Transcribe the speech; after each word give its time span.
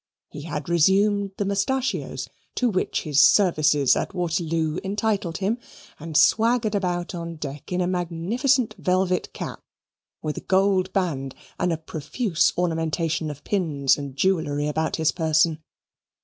He 0.31 0.41
had 0.41 0.67
resumed 0.67 1.33
the 1.37 1.45
mustachios 1.45 2.27
to 2.55 2.67
which 2.71 3.01
his 3.03 3.21
services 3.21 3.95
at 3.95 4.15
Waterloo 4.15 4.79
entitled 4.83 5.37
him, 5.37 5.59
and 5.99 6.17
swaggered 6.17 6.73
about 6.73 7.13
on 7.13 7.35
deck 7.35 7.71
in 7.71 7.81
a 7.81 7.85
magnificent 7.85 8.73
velvet 8.79 9.31
cap 9.33 9.61
with 10.23 10.37
a 10.37 10.41
gold 10.41 10.91
band 10.91 11.35
and 11.59 11.71
a 11.71 11.77
profuse 11.77 12.51
ornamentation 12.57 13.29
of 13.29 13.43
pins 13.43 13.95
and 13.95 14.15
jewellery 14.15 14.67
about 14.67 14.95
his 14.95 15.11
person. 15.11 15.61